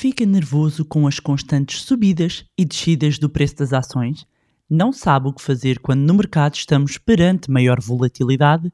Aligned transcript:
Fica 0.00 0.24
nervoso 0.24 0.84
com 0.84 1.08
as 1.08 1.18
constantes 1.18 1.82
subidas 1.82 2.44
e 2.56 2.64
descidas 2.64 3.18
do 3.18 3.28
preço 3.28 3.56
das 3.56 3.72
ações? 3.72 4.24
Não 4.70 4.92
sabe 4.92 5.26
o 5.26 5.32
que 5.32 5.42
fazer 5.42 5.80
quando 5.80 6.02
no 6.02 6.14
mercado 6.14 6.54
estamos 6.54 6.96
perante 6.98 7.50
maior 7.50 7.80
volatilidade? 7.80 8.72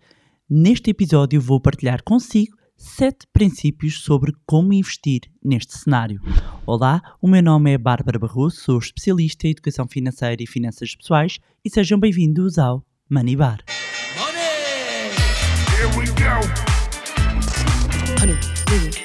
Neste 0.50 0.90
episódio 0.90 1.40
vou 1.40 1.58
partilhar 1.58 2.02
consigo 2.04 2.54
7 2.76 3.26
princípios 3.32 4.02
sobre 4.02 4.34
como 4.44 4.74
investir 4.74 5.22
neste 5.42 5.78
cenário. 5.78 6.20
Olá, 6.66 7.00
o 7.22 7.26
meu 7.26 7.42
nome 7.42 7.72
é 7.72 7.78
Bárbara 7.78 8.18
Barroso, 8.18 8.60
sou 8.60 8.78
especialista 8.78 9.46
em 9.46 9.52
educação 9.52 9.88
financeira 9.88 10.42
e 10.42 10.46
finanças 10.46 10.94
pessoais 10.94 11.38
e 11.64 11.70
sejam 11.70 11.98
bem-vindos 11.98 12.58
ao 12.58 12.84
Money 13.08 13.34
Bar. 13.34 13.64
Money! 14.18 15.14
Here 15.72 15.88
we 15.96 16.04
go. 16.20 16.44
Honey, 18.20 19.03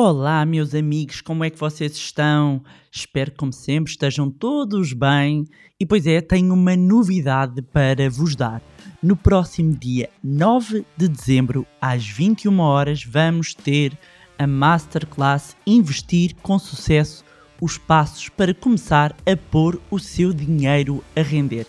Olá, 0.00 0.46
meus 0.46 0.76
amigos, 0.76 1.20
como 1.20 1.42
é 1.42 1.50
que 1.50 1.58
vocês 1.58 1.96
estão? 1.96 2.62
Espero 2.88 3.32
que, 3.32 3.36
como 3.36 3.52
sempre, 3.52 3.90
estejam 3.90 4.30
todos 4.30 4.92
bem. 4.92 5.44
E 5.80 5.84
pois 5.84 6.06
é, 6.06 6.20
tenho 6.20 6.54
uma 6.54 6.76
novidade 6.76 7.60
para 7.62 8.08
vos 8.08 8.36
dar. 8.36 8.62
No 9.02 9.16
próximo 9.16 9.74
dia 9.74 10.08
9 10.22 10.86
de 10.96 11.08
dezembro, 11.08 11.66
às 11.80 12.06
21 12.06 12.60
horas, 12.60 13.02
vamos 13.02 13.54
ter 13.54 13.98
a 14.38 14.46
Masterclass 14.46 15.56
Investir 15.66 16.36
com 16.42 16.60
Sucesso 16.60 17.24
os 17.60 17.76
passos 17.76 18.28
para 18.28 18.54
começar 18.54 19.16
a 19.26 19.36
pôr 19.50 19.82
o 19.90 19.98
seu 19.98 20.32
dinheiro 20.32 21.02
a 21.16 21.22
render. 21.22 21.66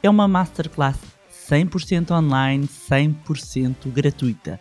É 0.00 0.08
uma 0.08 0.28
Masterclass 0.28 1.00
100% 1.50 2.12
online, 2.12 2.64
100% 2.64 3.90
gratuita. 3.92 4.60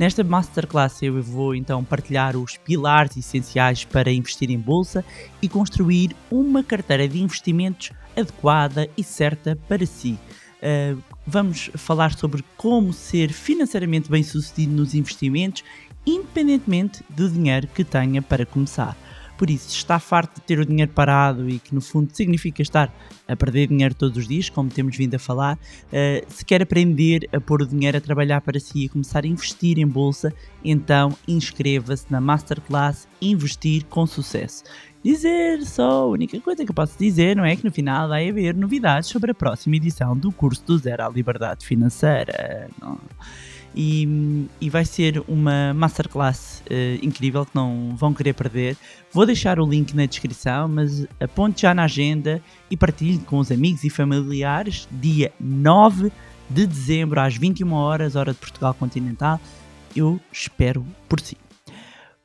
Nesta 0.00 0.24
masterclass 0.24 1.02
eu 1.02 1.22
vou 1.22 1.54
então 1.54 1.84
partilhar 1.84 2.34
os 2.34 2.56
pilares 2.56 3.18
essenciais 3.18 3.84
para 3.84 4.10
investir 4.10 4.50
em 4.50 4.58
bolsa 4.58 5.04
e 5.42 5.48
construir 5.48 6.16
uma 6.30 6.64
carteira 6.64 7.06
de 7.06 7.20
investimentos 7.20 7.92
adequada 8.16 8.88
e 8.96 9.04
certa 9.04 9.58
para 9.68 9.84
si. 9.84 10.18
Uh, 10.62 10.98
vamos 11.26 11.70
falar 11.74 12.16
sobre 12.16 12.42
como 12.56 12.94
ser 12.94 13.30
financeiramente 13.30 14.10
bem 14.10 14.22
sucedido 14.22 14.72
nos 14.72 14.94
investimentos, 14.94 15.62
independentemente 16.06 17.04
do 17.10 17.28
dinheiro 17.28 17.66
que 17.66 17.84
tenha 17.84 18.22
para 18.22 18.46
começar. 18.46 18.96
Por 19.40 19.48
isso, 19.48 19.70
está 19.70 19.98
farto 19.98 20.34
de 20.34 20.42
ter 20.42 20.58
o 20.58 20.66
dinheiro 20.66 20.92
parado 20.92 21.48
e 21.48 21.58
que 21.58 21.74
no 21.74 21.80
fundo 21.80 22.10
significa 22.12 22.60
estar 22.60 22.94
a 23.26 23.34
perder 23.34 23.68
dinheiro 23.68 23.94
todos 23.94 24.18
os 24.18 24.28
dias, 24.28 24.50
como 24.50 24.68
temos 24.68 24.94
vindo 24.94 25.14
a 25.14 25.18
falar, 25.18 25.56
uh, 25.56 26.26
se 26.28 26.44
quer 26.44 26.60
aprender 26.60 27.26
a 27.32 27.40
pôr 27.40 27.62
o 27.62 27.66
dinheiro 27.66 27.96
a 27.96 28.02
trabalhar 28.02 28.42
para 28.42 28.60
si 28.60 28.84
e 28.84 28.88
começar 28.90 29.24
a 29.24 29.26
investir 29.26 29.78
em 29.78 29.86
bolsa, 29.86 30.30
então 30.62 31.16
inscreva-se 31.26 32.04
na 32.10 32.20
Masterclass 32.20 33.08
Investir 33.18 33.86
com 33.86 34.06
Sucesso. 34.06 34.62
Dizer 35.02 35.62
só, 35.62 36.02
a 36.02 36.06
única 36.08 36.38
coisa 36.38 36.62
que 36.62 36.70
eu 36.70 36.74
posso 36.74 36.98
dizer, 36.98 37.34
não 37.34 37.46
é 37.46 37.56
que 37.56 37.64
no 37.64 37.72
final 37.72 38.10
vai 38.10 38.28
haver 38.28 38.54
novidades 38.54 39.08
sobre 39.08 39.30
a 39.30 39.34
próxima 39.34 39.76
edição 39.76 40.14
do 40.14 40.30
curso 40.30 40.62
do 40.66 40.76
Zero 40.76 41.02
à 41.02 41.08
Liberdade 41.08 41.64
Financeira. 41.64 42.68
Não 42.78 43.00
e, 43.74 44.46
e 44.60 44.68
vai 44.68 44.84
ser 44.84 45.22
uma 45.28 45.72
masterclass 45.74 46.62
uh, 46.66 47.04
incrível 47.04 47.44
que 47.46 47.54
não 47.54 47.94
vão 47.96 48.12
querer 48.12 48.32
perder. 48.32 48.76
Vou 49.12 49.24
deixar 49.24 49.60
o 49.60 49.66
link 49.66 49.94
na 49.94 50.06
descrição, 50.06 50.68
mas 50.68 51.06
aponte 51.20 51.62
já 51.62 51.74
na 51.74 51.84
agenda 51.84 52.42
e 52.70 52.76
partilhe 52.76 53.18
com 53.18 53.38
os 53.38 53.50
amigos 53.50 53.84
e 53.84 53.90
familiares 53.90 54.88
dia 54.90 55.32
9 55.38 56.10
de 56.48 56.66
dezembro 56.66 57.20
às 57.20 57.36
21 57.36 57.72
horas, 57.72 58.16
hora 58.16 58.32
de 58.32 58.38
Portugal 58.38 58.74
continental. 58.74 59.40
Eu 59.94 60.20
espero 60.32 60.84
por 61.08 61.20
si. 61.20 61.36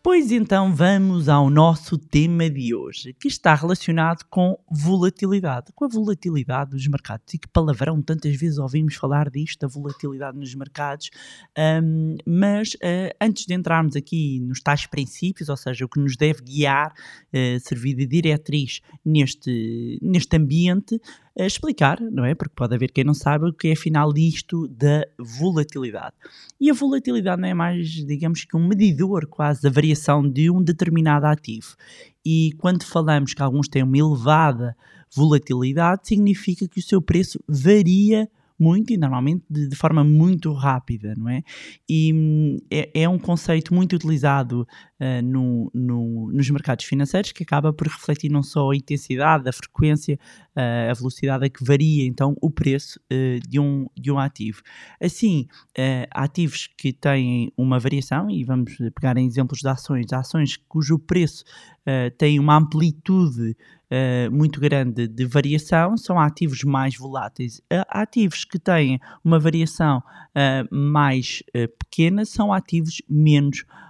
Pois 0.06 0.32
então 0.32 0.72
vamos 0.72 1.28
ao 1.28 1.50
nosso 1.50 1.98
tema 1.98 2.48
de 2.48 2.76
hoje, 2.76 3.12
que 3.12 3.28
está 3.28 3.56
relacionado 3.56 4.24
com 4.30 4.56
volatilidade, 4.70 5.72
com 5.74 5.84
a 5.84 5.88
volatilidade 5.88 6.70
dos 6.70 6.88
mercados. 6.88 7.34
E 7.34 7.40
que 7.40 7.48
palavrão, 7.48 8.00
tantas 8.04 8.36
vezes 8.36 8.60
ouvimos 8.60 8.94
falar 8.94 9.32
disto, 9.32 9.62
da 9.62 9.68
volatilidade 9.68 10.38
nos 10.38 10.54
mercados. 10.54 11.10
Um, 11.58 12.18
mas 12.24 12.76
uh, 12.76 13.18
antes 13.20 13.48
de 13.48 13.56
entrarmos 13.56 13.96
aqui 13.96 14.40
nos 14.42 14.62
tais 14.62 14.86
princípios, 14.86 15.50
ou 15.50 15.58
seja, 15.58 15.84
o 15.84 15.90
que 15.90 16.00
nos 16.00 16.16
deve 16.16 16.44
guiar, 16.44 16.94
uh, 16.94 17.60
servir 17.62 17.96
de 17.96 18.06
diretriz 18.06 18.82
neste, 19.04 19.98
neste 20.04 20.38
ambiente, 20.38 21.02
explicar, 21.44 22.00
não 22.00 22.24
é? 22.24 22.34
Porque 22.34 22.54
pode 22.56 22.74
haver 22.74 22.92
quem 22.92 23.04
não 23.04 23.14
saiba 23.14 23.50
o 23.50 23.54
que 23.54 23.68
é 23.68 23.74
afinal 23.74 24.14
isto 24.16 24.68
da 24.70 25.06
volatilidade. 25.20 26.14
E 26.60 26.70
a 26.70 26.74
volatilidade 26.74 27.42
não 27.42 27.50
é 27.50 27.54
mais, 27.54 27.90
digamos 27.90 28.46
que 28.46 28.56
um 28.56 28.68
medidor 28.68 29.28
quase 29.28 29.62
da 29.62 29.70
variação 29.70 30.28
de 30.28 30.50
um 30.50 30.64
determinado 30.64 31.26
ativo. 31.26 31.76
E 32.26 32.52
quando 32.58 32.84
falamos 32.84 33.34
que 33.34 33.42
alguns 33.42 33.68
têm 33.68 33.84
uma 33.84 33.98
elevada 33.98 34.76
volatilidade, 35.14 36.08
significa 36.08 36.68
que 36.68 36.80
o 36.80 36.84
seu 36.84 37.02
preço 37.02 37.40
varia 37.48 38.30
muito 38.58 38.94
e 38.94 38.98
normalmente 38.98 39.44
de, 39.50 39.68
de 39.68 39.76
forma 39.76 40.04
muito 40.04 40.52
rápida, 40.54 41.14
não 41.18 41.30
é? 41.30 41.44
E 41.90 42.14
hum, 42.14 42.58
é, 42.72 43.02
é, 43.02 43.10
um 43.10 43.20
conceito 43.20 43.74
muito 43.74 43.96
utilizado 43.96 44.66
uh, 45.00 45.22
no, 45.24 45.72
no, 45.74 46.32
nos 46.32 46.50
mercados 46.50 46.86
financeiros 46.86 47.32
que 47.32 47.44
acaba 47.44 47.74
por 47.74 47.88
refletir 47.88 48.32
não 48.32 48.44
só 48.44 48.72
a 48.72 48.76
intensidade, 48.76 49.48
a 49.48 49.54
frequência, 49.54 50.20
uh, 50.56 50.92
a 50.92 50.94
velocidade 50.94 51.46
a 51.46 51.50
que 51.50 51.64
varia 51.64 52.06
então 52.06 52.36
o 52.42 52.50
preço 52.50 53.00
uh, 53.12 53.40
de, 53.48 53.60
um, 53.60 53.88
de 53.96 54.12
um 54.12 54.20
ativo. 54.20 54.62
Assim, 55.02 55.48
ativos 56.12 56.68
que 56.78 56.94
têm 56.94 57.52
uma 57.58 57.80
variação, 57.80 58.30
e 58.30 58.44
vamos 58.44 58.78
pegar 58.96 59.18
em 59.18 59.26
exemplos 59.26 59.60
de 59.60 59.68
ações, 59.68 60.12
ações 60.14 60.58
cujo 60.68 60.98
preço 60.98 61.44
tem 62.18 62.40
uma 62.40 62.56
amplitude 62.56 63.56
uh, 63.92 64.32
muito 64.32 64.60
grande 64.60 65.08
de 65.08 65.26
variação 65.26 65.98
são 65.98 66.20
ativos 66.20 66.64
mais 66.64 66.98
voláteis. 66.98 67.60
Uh, 67.72 67.86
ativos 67.90 68.44
que 68.44 68.60
têm 68.60 69.00
uma 69.24 69.40
variação 69.40 70.00
uh, 70.00 70.76
mais 70.76 71.44
pequena 71.80 72.26
são 72.26 72.52
ativos 72.52 73.02
menos 73.10 73.64
voláteis. 73.64 73.85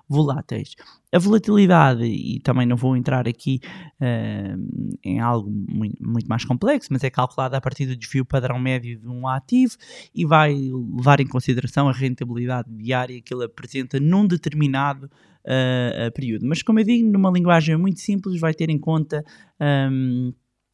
A 1.12 1.20
volatilidade, 1.20 2.04
e 2.04 2.40
também 2.42 2.66
não 2.66 2.76
vou 2.76 2.96
entrar 2.96 3.28
aqui 3.28 3.62
uh, 4.02 4.98
em 5.04 5.20
algo 5.20 5.50
muito, 5.50 5.96
muito, 6.06 6.28
mais 6.28 6.44
complexo, 6.44 6.90
mas 6.92 7.04
é 7.04 7.10
calculada 7.10 7.58
a 7.58 7.62
partir 7.62 7.86
do 7.86 7.96
desvio 7.96 8.26
padrão 8.26 8.60
médio 8.60 9.00
de 9.00 9.08
um 9.08 9.28
ativo 9.28 9.76
e 10.14 10.26
vai 10.26 10.54
levar 10.54 11.20
em 11.20 11.28
consideração 11.28 11.88
a 11.88 11.94
rentabilidade 11.94 12.70
diária 12.70 13.22
que 13.22 13.34
ele 13.34 13.46
apresenta 13.46 14.00
num 14.00 14.28
determinado 14.28 15.10
uh, 15.46 16.12
período. 16.14 16.46
Mas, 16.46 16.62
como 16.62 16.80
eu 16.80 16.84
digo, 16.84 17.10
numa 17.10 17.32
linguagem 17.32 17.78
muito 17.78 18.00
simples, 18.00 18.40
vai 18.40 18.54
ter 18.54 18.70
em 18.70 18.78
conta. 18.78 19.24
Um, 19.60 20.34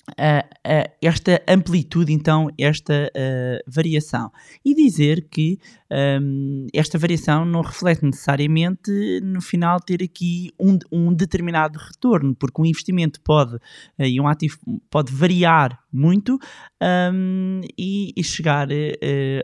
Uh, 0.09 0.44
uh, 0.68 0.91
esta 1.02 1.41
amplitude, 1.47 2.12
então, 2.12 2.50
esta 2.58 3.09
uh, 3.16 3.72
variação. 3.72 4.31
E 4.66 4.74
dizer 4.74 5.28
que 5.30 5.59
um, 5.91 6.68
esta 6.74 6.97
variação 6.97 7.44
não 7.44 7.62
reflete 7.62 8.03
necessariamente 8.06 9.19
no 9.22 9.41
final 9.41 9.79
ter 9.79 10.02
aqui 10.02 10.52
um, 10.57 10.78
um 10.90 11.13
determinado 11.13 11.78
retorno, 11.78 12.34
porque 12.34 12.62
um 12.62 12.66
investimento 12.66 13.19
pode 13.22 13.56
uh, 13.56 13.59
e 14.00 14.19
um 14.22 14.28
ativo 14.28 14.57
pode 14.90 15.13
variar 15.13 15.78
muito 15.91 16.40
um, 16.81 17.59
e, 17.78 18.13
e, 18.16 18.24
chegar 18.24 18.69
uh, 18.69 18.72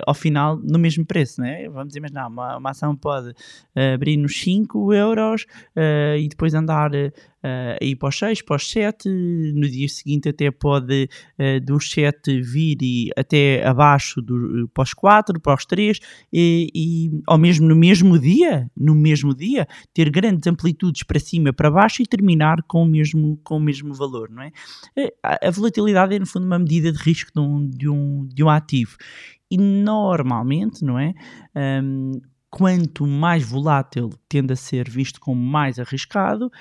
ao 0.05 0.13
final 0.13 0.57
no 0.57 0.79
mesmo 0.79 1.05
preço. 1.05 1.41
Né? 1.41 1.67
Vamos 1.67 1.95
imaginar, 1.95 2.27
uma, 2.27 2.57
uma 2.57 2.69
ação 2.69 2.95
pode 2.95 3.29
uh, 3.29 3.93
abrir 3.95 4.15
nos 4.15 4.39
5 4.39 4.93
euros 4.93 5.45
e 6.17 6.27
depois 6.29 6.53
andar 6.53 6.91
uh, 7.47 7.83
ir 7.83 7.95
para 7.95 8.09
os 8.09 8.17
6, 8.17 8.41
para 8.41 8.55
os 8.55 8.69
7, 8.69 9.09
no 9.53 9.67
dia 9.67 9.87
seguinte 9.87 10.29
até 10.29 10.51
pode 10.51 11.09
uh, 11.39 11.65
dos 11.65 11.89
7 11.89 12.41
vir 12.41 12.77
e 12.81 13.09
até 13.15 13.65
abaixo 13.65 14.21
do, 14.21 14.69
para 14.73 14.83
os 14.83 14.93
4, 14.93 15.39
para 15.39 15.55
os 15.55 15.65
3 15.65 15.99
e, 16.39 16.69
e 16.75 17.21
ao 17.25 17.35
mesmo 17.35 17.67
no 17.67 17.75
mesmo 17.75 18.19
dia, 18.19 18.69
no 18.77 18.93
mesmo 18.93 19.33
dia, 19.33 19.67
ter 19.91 20.11
grandes 20.11 20.45
amplitudes 20.45 21.01
para 21.01 21.19
cima, 21.19 21.51
para 21.51 21.71
baixo 21.71 22.03
e 22.03 22.05
terminar 22.05 22.61
com 22.67 22.83
o 22.83 22.85
mesmo, 22.85 23.39
com 23.43 23.57
o 23.57 23.59
mesmo 23.59 23.91
valor, 23.95 24.29
não 24.29 24.43
é? 24.43 24.51
A, 25.23 25.47
a 25.47 25.51
volatilidade 25.51 26.13
é 26.13 26.19
no 26.19 26.27
fundo 26.27 26.45
uma 26.45 26.59
medida 26.59 26.91
de 26.91 26.99
risco 26.99 27.31
de 27.33 27.39
um, 27.39 27.67
de 27.67 27.89
um, 27.89 28.27
de 28.27 28.43
um 28.43 28.49
ativo 28.49 28.97
e 29.49 29.57
normalmente, 29.57 30.85
não 30.85 30.99
é? 30.99 31.15
Um, 31.55 32.11
quanto 32.51 33.07
mais 33.07 33.43
volátil 33.43 34.11
tende 34.29 34.53
a 34.53 34.55
ser 34.55 34.87
visto 34.87 35.19
como 35.19 35.41
mais 35.41 35.79
arriscado, 35.79 36.51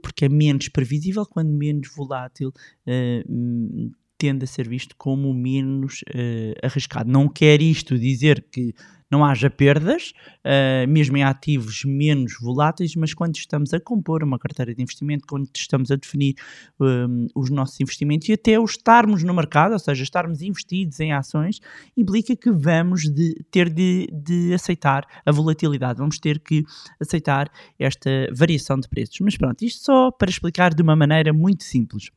porque 0.00 0.26
é 0.26 0.28
menos 0.28 0.68
previsível, 0.68 1.26
quando 1.26 1.50
menos 1.50 1.88
volátil 1.92 2.48
uh, 2.48 3.92
tende 4.18 4.44
a 4.44 4.46
ser 4.46 4.68
visto 4.68 4.94
como 4.96 5.32
menos 5.32 6.02
uh, 6.14 6.66
arriscado. 6.66 7.10
Não 7.10 7.28
quer 7.28 7.62
isto 7.62 7.98
dizer 7.98 8.44
que 8.50 8.74
não 9.10 9.24
haja 9.24 9.48
perdas, 9.48 10.12
uh, 10.44 10.88
mesmo 10.88 11.16
em 11.16 11.22
ativos 11.22 11.82
menos 11.84 12.34
voláteis, 12.40 12.94
mas 12.94 13.14
quando 13.14 13.36
estamos 13.36 13.72
a 13.72 13.80
compor 13.80 14.22
uma 14.22 14.38
carteira 14.38 14.74
de 14.74 14.82
investimento, 14.82 15.24
quando 15.26 15.48
estamos 15.56 15.90
a 15.90 15.96
definir 15.96 16.34
um, 16.78 17.26
os 17.34 17.48
nossos 17.50 17.80
investimentos 17.80 18.28
e 18.28 18.34
até 18.34 18.58
o 18.58 18.64
estarmos 18.64 19.22
no 19.22 19.32
mercado, 19.32 19.72
ou 19.72 19.78
seja, 19.78 20.02
estarmos 20.02 20.42
investidos 20.42 21.00
em 21.00 21.12
ações, 21.12 21.60
implica 21.96 22.36
que 22.36 22.50
vamos 22.50 23.02
de, 23.02 23.34
ter 23.50 23.70
de, 23.70 24.08
de 24.12 24.52
aceitar 24.52 25.06
a 25.24 25.32
volatilidade, 25.32 25.98
vamos 25.98 26.18
ter 26.18 26.38
que 26.40 26.64
aceitar 27.00 27.50
esta 27.78 28.10
variação 28.34 28.78
de 28.78 28.88
preços. 28.88 29.18
Mas 29.20 29.36
pronto, 29.36 29.62
isto 29.62 29.84
só 29.84 30.10
para 30.10 30.28
explicar 30.28 30.74
de 30.74 30.82
uma 30.82 30.94
maneira 30.94 31.32
muito 31.32 31.64
simples. 31.64 32.10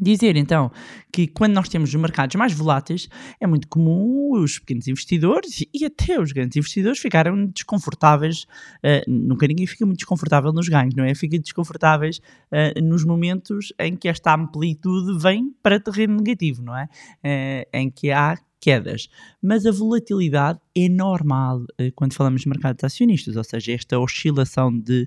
Dizer 0.00 0.36
então 0.36 0.70
que 1.10 1.26
quando 1.26 1.54
nós 1.54 1.68
temos 1.68 1.88
os 1.88 1.94
mercados 1.94 2.36
mais 2.36 2.52
voláteis, 2.52 3.08
é 3.40 3.46
muito 3.46 3.66
comum 3.68 4.32
os 4.34 4.58
pequenos 4.58 4.86
investidores 4.86 5.64
e 5.72 5.84
até 5.84 6.20
os 6.20 6.32
grandes 6.32 6.56
investidores 6.56 6.98
ficarem 6.98 7.46
desconfortáveis. 7.46 8.44
Uh, 8.84 9.08
nunca 9.08 9.46
ninguém 9.46 9.66
fica 9.66 9.86
muito 9.86 9.98
desconfortável 9.98 10.52
nos 10.52 10.68
ganhos, 10.68 10.94
não 10.94 11.04
é? 11.04 11.14
Fica 11.14 11.38
desconfortáveis 11.38 12.18
uh, 12.18 12.82
nos 12.82 13.04
momentos 13.04 13.72
em 13.78 13.96
que 13.96 14.08
esta 14.08 14.34
amplitude 14.34 15.18
vem 15.18 15.54
para 15.62 15.80
terreno 15.80 16.16
negativo, 16.16 16.62
não 16.62 16.76
é? 16.76 16.84
Uh, 16.84 17.68
em 17.72 17.90
que 17.90 18.10
há 18.10 18.36
quedas. 18.60 19.08
Mas 19.42 19.66
a 19.66 19.70
volatilidade 19.70 20.58
é 20.74 20.88
normal 20.88 21.62
uh, 21.62 21.92
quando 21.94 22.14
falamos 22.14 22.42
de 22.42 22.48
mercados 22.48 22.84
acionistas, 22.84 23.36
ou 23.36 23.44
seja, 23.44 23.72
esta 23.72 23.98
oscilação 23.98 24.76
de, 24.76 25.06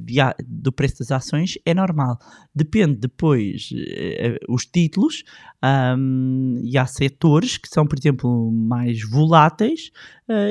de 0.00 0.20
do 0.46 0.72
preço 0.72 1.00
das 1.00 1.10
ações 1.10 1.58
é 1.66 1.74
normal. 1.74 2.18
Depende 2.54 2.96
depois 2.96 3.70
uh, 3.72 4.52
os 4.52 4.64
títulos 4.64 5.22
um, 5.62 6.60
e 6.64 6.78
há 6.78 6.86
setores 6.86 7.58
que 7.58 7.68
são, 7.68 7.86
por 7.86 7.98
exemplo, 7.98 8.50
mais 8.50 9.02
voláteis 9.02 9.90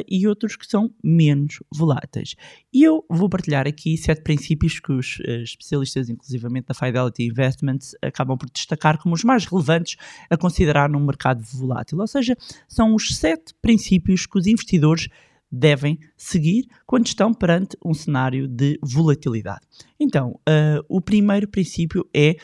e 0.09 0.27
outros 0.27 0.57
que 0.57 0.67
são 0.67 0.94
menos 1.01 1.63
voláteis. 1.73 2.35
E 2.73 2.83
eu 2.83 3.06
vou 3.09 3.29
partilhar 3.29 3.65
aqui 3.65 3.97
sete 3.97 4.21
princípios 4.21 4.77
que 4.77 4.91
os 4.91 5.19
especialistas, 5.41 6.09
inclusivamente 6.09 6.67
da 6.67 6.73
Fidelity 6.73 7.23
Investments, 7.23 7.95
acabam 8.01 8.38
por 8.38 8.50
destacar 8.50 8.97
como 8.97 9.15
os 9.15 9.23
mais 9.23 9.45
relevantes 9.45 9.95
a 10.29 10.35
considerar 10.35 10.89
num 10.89 11.00
mercado 11.00 11.41
volátil. 11.44 11.98
Ou 12.01 12.07
seja, 12.07 12.35
são 12.67 12.95
os 12.95 13.15
sete 13.15 13.53
princípios 13.61 14.25
que 14.25 14.37
os 14.37 14.47
investidores 14.47 15.07
devem 15.51 15.99
seguir 16.15 16.67
quando 16.85 17.07
estão 17.07 17.33
perante 17.33 17.75
um 17.83 17.93
cenário 17.93 18.47
de 18.47 18.79
volatilidade. 18.81 19.61
Então, 19.99 20.39
uh, 20.47 20.85
o 20.87 21.01
primeiro 21.01 21.47
princípio 21.47 22.07
é 22.13 22.35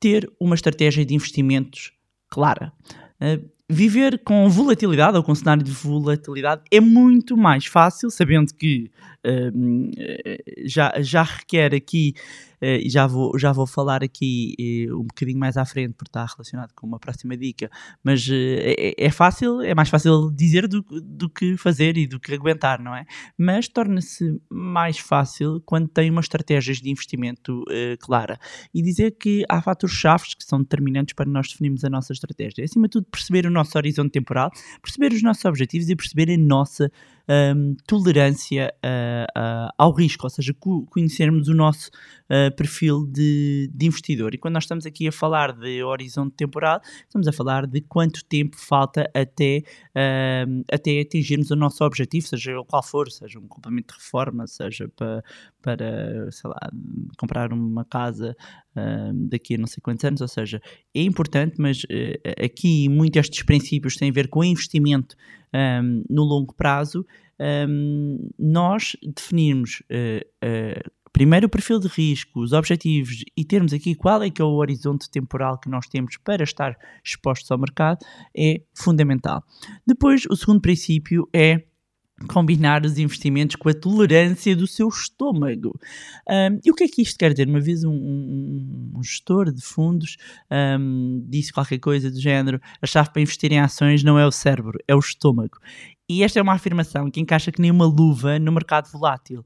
ter 0.00 0.30
uma 0.40 0.54
estratégia 0.54 1.04
de 1.04 1.14
investimentos 1.14 1.92
clara. 2.28 2.72
Uh, 3.20 3.48
viver 3.68 4.20
com 4.24 4.48
volatilidade 4.48 5.16
ou 5.16 5.22
com 5.22 5.34
cenário 5.34 5.62
de 5.62 5.70
volatilidade 5.70 6.62
é 6.72 6.80
muito 6.80 7.36
mais 7.36 7.66
fácil, 7.66 8.10
sabendo 8.10 8.52
que 8.52 8.90
uh, 9.24 10.66
já, 10.66 10.92
já 11.00 11.22
requer 11.22 11.74
aqui 11.74 12.14
e 12.60 12.90
já 12.90 13.06
vou, 13.06 13.38
já 13.38 13.52
vou 13.52 13.66
falar 13.66 14.02
aqui 14.02 14.54
eh, 14.58 14.92
um 14.92 15.04
bocadinho 15.04 15.38
mais 15.38 15.56
à 15.56 15.64
frente, 15.64 15.94
porque 15.94 16.10
está 16.10 16.26
relacionado 16.26 16.72
com 16.74 16.86
uma 16.86 16.98
próxima 16.98 17.36
dica, 17.36 17.70
mas 18.02 18.26
eh, 18.30 18.94
é, 18.98 19.06
é, 19.06 19.10
fácil, 19.10 19.60
é 19.62 19.74
mais 19.74 19.88
fácil 19.88 20.30
dizer 20.30 20.68
do, 20.68 20.82
do 20.82 21.28
que 21.30 21.56
fazer 21.56 21.96
e 21.96 22.06
do 22.06 22.20
que 22.20 22.34
aguentar, 22.34 22.82
não 22.82 22.94
é? 22.94 23.04
Mas 23.38 23.68
torna-se 23.68 24.40
mais 24.50 24.98
fácil 24.98 25.62
quando 25.64 25.88
tem 25.88 26.10
uma 26.10 26.20
estratégia 26.20 26.74
de 26.74 26.90
investimento 26.90 27.64
clara 28.00 28.38
e 28.74 28.82
dizer 28.82 29.12
que 29.12 29.44
há 29.48 29.60
fatores-chave 29.60 30.24
que 30.38 30.44
são 30.44 30.60
determinantes 30.60 31.14
para 31.14 31.28
nós 31.28 31.48
definirmos 31.48 31.84
a 31.84 31.90
nossa 31.90 32.12
estratégia. 32.12 32.64
Acima 32.64 32.86
de 32.86 32.92
tudo, 32.92 33.06
perceber 33.10 33.46
o 33.46 33.50
nosso 33.50 33.76
horizonte 33.76 34.12
temporal, 34.12 34.50
perceber 34.82 35.12
os 35.12 35.22
nossos 35.22 35.44
objetivos 35.44 35.88
e 35.88 35.96
perceber 35.96 36.30
a 36.32 36.38
nossa 36.38 36.90
um, 37.28 37.76
tolerância 37.86 38.72
uh, 38.84 39.38
uh, 39.38 39.70
ao 39.78 39.92
risco, 39.92 40.26
ou 40.26 40.30
seja, 40.30 40.54
conhecermos 40.90 41.48
o 41.48 41.54
nosso 41.54 41.90
uh, 42.28 42.54
perfil 42.56 43.06
de, 43.06 43.70
de, 43.72 43.86
investidor. 43.86 44.34
E 44.34 44.38
quando 44.38 44.54
nós 44.54 44.64
estamos 44.64 44.86
aqui 44.86 45.06
a 45.08 45.12
falar 45.12 45.52
de 45.52 45.82
horizonte 45.82 46.34
temporal, 46.34 46.80
estamos 47.06 47.28
a 47.28 47.32
falar 47.32 47.66
de 47.66 47.80
quanto 47.80 48.24
tempo 48.24 48.56
falta 48.56 49.10
até, 49.14 49.62
até 50.72 51.00
atingirmos 51.00 51.50
o 51.50 51.56
nosso 51.56 51.84
objetivo, 51.84 52.26
seja 52.26 52.52
qual 52.66 52.82
for, 52.82 53.10
seja 53.10 53.38
um 53.38 53.46
complemento 53.46 53.94
de 53.94 54.00
reforma, 54.00 54.46
seja 54.46 54.88
para, 54.88 55.22
para 55.62 56.30
sei 56.30 56.50
lá, 56.50 56.70
comprar 57.18 57.52
uma 57.52 57.84
casa 57.84 58.36
daqui 59.28 59.54
a 59.54 59.58
não 59.58 59.66
sei 59.66 59.80
quantos 59.82 60.04
anos, 60.04 60.20
ou 60.20 60.28
seja, 60.28 60.60
é 60.94 61.02
importante, 61.02 61.56
mas 61.58 61.82
aqui 62.42 62.88
muitos 62.88 63.20
destes 63.20 63.42
princípios 63.42 63.96
têm 63.96 64.10
a 64.10 64.12
ver 64.12 64.28
com 64.28 64.44
investimento 64.44 65.16
um, 65.54 66.02
no 66.08 66.22
longo 66.22 66.54
prazo, 66.54 67.04
um, 67.68 68.30
nós 68.38 68.96
definirmos 69.02 69.82
uh, 69.90 70.46
uh, 70.46 70.90
primeiro 71.12 71.46
o 71.46 71.50
perfil 71.50 71.78
de 71.78 71.88
risco, 71.88 72.40
os 72.40 72.52
objetivos 72.52 73.24
e 73.36 73.44
termos 73.44 73.72
aqui 73.72 73.94
qual 73.94 74.22
é 74.22 74.30
que 74.30 74.40
é 74.40 74.44
o 74.44 74.54
horizonte 74.54 75.10
temporal 75.10 75.58
que 75.58 75.68
nós 75.68 75.86
temos 75.86 76.16
para 76.18 76.44
estar 76.44 76.76
expostos 77.04 77.50
ao 77.50 77.58
mercado 77.58 77.98
é 78.36 78.62
fundamental. 78.74 79.42
Depois, 79.86 80.24
o 80.30 80.36
segundo 80.36 80.60
princípio 80.60 81.28
é 81.32 81.64
combinar 82.28 82.84
os 82.84 82.98
investimentos 82.98 83.56
com 83.56 83.68
a 83.68 83.74
tolerância 83.74 84.54
do 84.54 84.66
seu 84.66 84.88
estômago. 84.88 85.78
Um, 86.28 86.60
e 86.64 86.70
o 86.70 86.74
que 86.74 86.84
é 86.84 86.88
que 86.88 87.02
isto 87.02 87.18
quer 87.18 87.32
dizer? 87.32 87.48
Uma 87.48 87.60
vez 87.60 87.84
um, 87.84 87.92
um, 87.92 88.92
um 88.96 89.02
gestor 89.02 89.52
de 89.52 89.62
fundos 89.62 90.16
disse 91.28 91.52
qualquer 91.52 91.78
coisa 91.78 92.10
do 92.10 92.20
género: 92.20 92.60
a 92.80 92.86
chave 92.86 93.10
para 93.10 93.22
investir 93.22 93.52
em 93.52 93.60
ações 93.60 94.02
não 94.02 94.18
é 94.18 94.26
o 94.26 94.32
cérebro, 94.32 94.78
é 94.86 94.94
o 94.94 94.98
estômago. 94.98 95.58
E 96.08 96.22
esta 96.24 96.38
é 96.40 96.42
uma 96.42 96.54
afirmação 96.54 97.10
que 97.10 97.20
encaixa 97.20 97.52
que 97.52 97.60
nem 97.60 97.70
uma 97.70 97.86
luva 97.86 98.38
no 98.38 98.50
mercado 98.50 98.90
volátil 98.90 99.44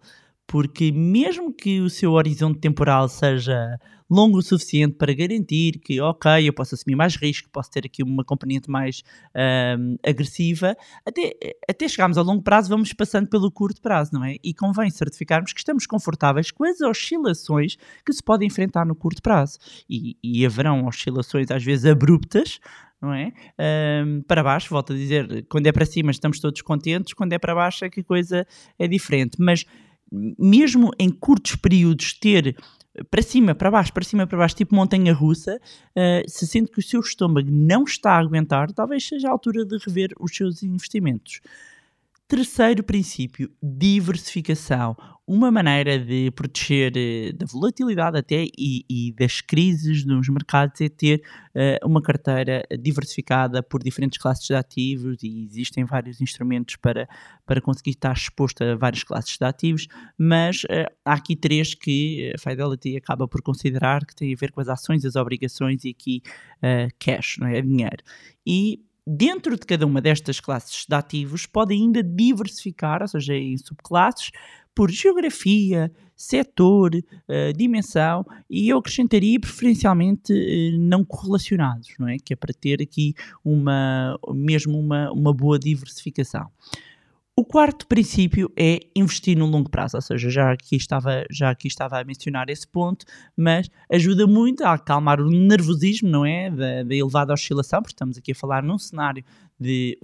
porque 0.54 0.92
mesmo 0.92 1.52
que 1.52 1.80
o 1.80 1.90
seu 1.90 2.12
horizonte 2.12 2.60
temporal 2.60 3.08
seja 3.08 3.76
longo 4.08 4.38
o 4.38 4.42
suficiente 4.42 4.94
para 4.94 5.12
garantir 5.12 5.80
que, 5.80 6.00
ok, 6.00 6.48
eu 6.48 6.52
posso 6.52 6.76
assumir 6.76 6.94
mais 6.94 7.16
risco, 7.16 7.50
posso 7.50 7.72
ter 7.72 7.84
aqui 7.84 8.04
uma 8.04 8.22
componente 8.22 8.70
mais 8.70 9.02
um, 9.76 9.96
agressiva, 10.08 10.76
até, 11.04 11.34
até 11.68 11.88
chegarmos 11.88 12.16
ao 12.16 12.22
longo 12.22 12.40
prazo, 12.40 12.68
vamos 12.68 12.92
passando 12.92 13.28
pelo 13.28 13.50
curto 13.50 13.82
prazo, 13.82 14.12
não 14.14 14.24
é? 14.24 14.36
E 14.44 14.54
convém 14.54 14.88
certificarmos 14.90 15.52
que 15.52 15.58
estamos 15.58 15.88
confortáveis 15.88 16.52
com 16.52 16.62
as 16.62 16.80
oscilações 16.80 17.74
que 18.06 18.12
se 18.12 18.22
podem 18.22 18.46
enfrentar 18.46 18.86
no 18.86 18.94
curto 18.94 19.20
prazo. 19.20 19.58
E, 19.90 20.16
e 20.22 20.46
haverão 20.46 20.86
oscilações, 20.86 21.50
às 21.50 21.64
vezes, 21.64 21.84
abruptas, 21.84 22.60
não 23.04 23.12
é? 23.12 23.32
Um, 24.06 24.22
para 24.22 24.42
baixo, 24.42 24.70
volto 24.70 24.92
a 24.92 24.96
dizer, 24.96 25.44
quando 25.48 25.66
é 25.66 25.72
para 25.72 25.84
cima 25.84 26.10
estamos 26.10 26.40
todos 26.40 26.62
contentes, 26.62 27.12
quando 27.12 27.32
é 27.32 27.38
para 27.38 27.54
baixo 27.54 27.84
é 27.84 27.90
que 27.90 28.00
a 28.00 28.04
coisa 28.04 28.46
é 28.78 28.88
diferente. 28.88 29.36
Mas 29.38 29.64
mesmo 30.38 30.90
em 30.99 31.11
curtos 31.11 31.56
períodos, 31.56 32.14
ter 32.14 32.56
para 33.11 33.22
cima, 33.22 33.55
para 33.55 33.70
baixo, 33.70 33.93
para 33.93 34.05
cima, 34.05 34.26
para 34.26 34.38
baixo, 34.38 34.55
tipo 34.55 34.75
montanha 34.75 35.12
russa, 35.12 35.61
uh, 35.96 36.31
se 36.31 36.46
sente 36.46 36.70
que 36.70 36.78
o 36.78 36.82
seu 36.82 37.00
estômago 37.00 37.49
não 37.50 37.82
está 37.84 38.12
a 38.12 38.19
aguentar, 38.19 38.72
talvez 38.72 39.06
seja 39.06 39.28
a 39.28 39.32
altura 39.32 39.64
de 39.64 39.76
rever 39.78 40.11
os 40.20 40.34
seus 40.34 40.62
investimentos. 40.62 41.40
Terceiro 42.26 42.82
princípio, 42.82 43.50
diversificação. 43.62 44.97
Uma 45.26 45.50
maneira 45.50 45.99
de 45.99 46.31
proteger 46.31 46.93
uh, 46.97 47.37
da 47.37 47.45
volatilidade 47.45 48.16
até 48.16 48.47
e, 48.59 48.83
e, 48.88 49.12
das 49.12 49.43
crises 49.43 50.07
nos 50.07 50.26
mercados 50.31 50.81
é 50.81 50.88
ter 50.88 51.23
uh, 51.54 51.87
uma 51.87 52.00
carteira 52.00 52.62
diversificada 52.81 53.62
por 53.62 53.83
diferentes 53.83 54.19
classes 54.19 54.47
de 54.47 54.54
ativos 54.54 55.23
e 55.23 55.45
existem 55.45 55.85
vários 55.85 56.19
instrumentos 56.23 56.76
para, 56.76 57.07
para 57.45 57.61
conseguir 57.61 57.90
estar 57.90 58.14
exposto 58.14 58.64
a 58.64 58.75
várias 58.75 59.04
classes 59.04 59.37
de 59.37 59.45
ativos, 59.45 59.87
mas 60.16 60.64
uh, 60.64 60.90
há 61.04 61.12
aqui 61.12 61.37
três 61.37 61.75
que 61.75 62.33
a 62.35 62.38
Fidelity 62.38 62.97
acaba 62.97 63.28
por 63.28 63.43
considerar 63.43 64.04
que 64.07 64.16
têm 64.16 64.33
a 64.33 64.37
ver 64.37 64.50
com 64.50 64.62
as 64.62 64.69
ações, 64.69 65.04
as 65.04 65.14
obrigações 65.14 65.85
e 65.85 65.90
aqui 65.90 66.23
cash, 66.99 67.37
não 67.38 67.49
é? 67.49 67.61
dinheiro. 67.61 68.02
E 68.47 68.81
dentro 69.06 69.58
de 69.58 69.66
cada 69.66 69.87
uma 69.87 70.00
destas 70.00 70.40
classes 70.40 70.87
de 70.88 70.94
ativos 70.94 71.46
pode 71.46 71.75
ainda 71.75 72.02
diversificar, 72.02 73.02
ou 73.02 73.08
seja, 73.08 73.34
em 73.34 73.56
subclasses, 73.56 74.30
por 74.75 74.90
geografia, 74.90 75.92
setor, 76.16 76.90
uh, 76.94 77.52
dimensão 77.56 78.25
e 78.49 78.68
eu 78.68 78.78
acrescentaria 78.78 79.38
preferencialmente 79.38 80.32
uh, 80.32 80.78
não 80.78 81.04
correlacionados, 81.04 81.88
não 81.99 82.08
é? 82.08 82.16
Que 82.18 82.32
é 82.32 82.37
para 82.37 82.52
ter 82.52 82.82
aqui 82.82 83.14
uma, 83.44 84.18
mesmo 84.32 84.78
uma, 84.78 85.11
uma 85.12 85.32
boa 85.32 85.58
diversificação. 85.58 86.50
O 87.37 87.45
quarto 87.45 87.88
princípio 87.88 88.49
é 88.57 88.79
investir 88.95 89.37
no 89.37 89.45
longo 89.47 89.69
prazo, 89.69 89.97
ou 89.97 90.00
seja, 90.00 90.31
já 90.31 90.53
aqui 90.53 90.76
estava, 90.76 91.25
já 91.29 91.50
aqui 91.50 91.67
estava 91.67 91.99
a 91.99 92.05
mencionar 92.05 92.49
esse 92.49 92.64
ponto, 92.64 93.05
mas 93.37 93.69
ajuda 93.91 94.25
muito 94.25 94.62
a 94.62 94.75
acalmar 94.75 95.21
o 95.21 95.29
nervosismo, 95.29 96.09
não 96.09 96.25
é? 96.25 96.49
Da, 96.49 96.85
da 96.85 96.95
elevada 96.95 97.33
oscilação, 97.33 97.83
porque 97.83 97.93
estamos 97.93 98.17
aqui 98.17 98.31
a 98.31 98.35
falar 98.37 98.62
num 98.62 98.79
cenário 98.79 99.25
de. 99.59 99.99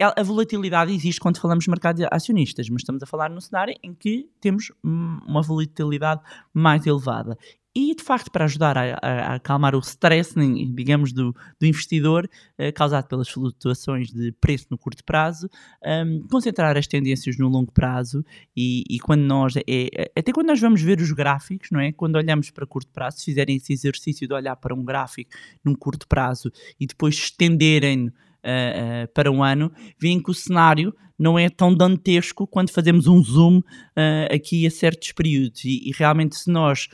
A 0.00 0.22
volatilidade 0.22 0.94
existe 0.94 1.20
quando 1.20 1.38
falamos 1.38 1.64
de 1.64 1.70
mercados 1.70 2.06
acionistas, 2.10 2.70
mas 2.70 2.80
estamos 2.80 3.02
a 3.02 3.06
falar 3.06 3.28
num 3.28 3.40
cenário 3.40 3.74
em 3.82 3.92
que 3.92 4.26
temos 4.40 4.72
uma 4.82 5.42
volatilidade 5.42 6.22
mais 6.54 6.86
elevada 6.86 7.36
e 7.78 7.94
de 7.94 8.02
facto 8.02 8.30
para 8.30 8.46
ajudar 8.46 8.78
a, 8.78 8.98
a, 9.02 9.10
a 9.10 9.34
acalmar 9.34 9.74
o 9.74 9.80
stress, 9.80 10.34
digamos, 10.74 11.12
do, 11.12 11.36
do 11.60 11.66
investidor 11.66 12.26
uh, 12.58 12.72
causado 12.74 13.06
pelas 13.06 13.28
flutuações 13.28 14.10
de 14.10 14.32
preço 14.32 14.66
no 14.70 14.78
curto 14.78 15.04
prazo, 15.04 15.46
um, 15.84 16.26
concentrar 16.26 16.74
as 16.78 16.86
tendências 16.86 17.36
no 17.36 17.48
longo 17.48 17.70
prazo 17.70 18.24
e, 18.56 18.82
e 18.88 18.98
quando 18.98 19.20
nós, 19.20 19.56
é, 19.58 19.62
é, 19.68 20.10
até 20.16 20.32
quando 20.32 20.46
nós 20.46 20.58
vamos 20.58 20.80
ver 20.80 20.98
os 21.02 21.12
gráficos, 21.12 21.68
não 21.70 21.78
é? 21.78 21.92
Quando 21.92 22.16
olhamos 22.16 22.50
para 22.50 22.66
curto 22.66 22.90
prazo, 22.90 23.18
se 23.18 23.26
fizerem 23.26 23.56
esse 23.56 23.74
exercício 23.74 24.26
de 24.26 24.32
olhar 24.32 24.56
para 24.56 24.74
um 24.74 24.82
gráfico 24.82 25.30
num 25.62 25.74
curto 25.74 26.08
prazo 26.08 26.50
e 26.80 26.86
depois 26.86 27.14
estenderem 27.14 28.10
uh, 28.46 29.04
uh, 29.04 29.12
para 29.12 29.30
um 29.30 29.42
ano, 29.42 29.72
veem 29.98 30.22
que 30.22 30.30
o 30.30 30.34
cenário 30.34 30.94
não 31.18 31.38
é 31.38 31.48
tão 31.48 31.74
dantesco 31.74 32.46
quando 32.46 32.70
fazemos 32.70 33.06
um 33.06 33.22
zoom 33.22 33.58
uh, 33.58 34.34
aqui 34.34 34.66
a 34.66 34.70
certos 34.70 35.12
períodos. 35.12 35.64
E, 35.64 35.88
e 35.88 35.92
realmente, 35.92 36.36
se 36.36 36.50
nós 36.50 36.88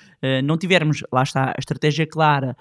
não 0.45 0.57
tivermos, 0.57 1.03
lá 1.13 1.25
está, 1.25 1.51
a 1.51 1.59
estratégia 1.59 2.07
clara 2.07 2.57